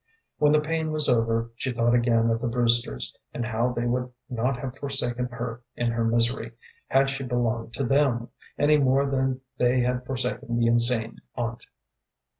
When 0.39 0.51
the 0.51 0.59
pain 0.61 0.91
was 0.91 1.07
over 1.07 1.51
she 1.57 1.71
thought 1.71 1.93
again 1.93 2.31
of 2.31 2.41
the 2.41 2.47
Brewsters, 2.47 3.15
and 3.35 3.45
how 3.45 3.71
they 3.71 3.85
would 3.85 4.11
not 4.31 4.57
have 4.57 4.75
forsaken 4.79 5.27
her 5.27 5.61
in 5.75 5.91
her 5.91 6.03
misery, 6.03 6.53
had 6.87 7.07
she 7.11 7.23
belonged 7.23 7.75
to 7.75 7.83
them, 7.83 8.29
any 8.57 8.79
more 8.79 9.05
than 9.05 9.41
they 9.59 9.81
had 9.81 10.03
forsaken 10.07 10.57
the 10.57 10.65
insane 10.65 11.19
aunt. 11.35 11.67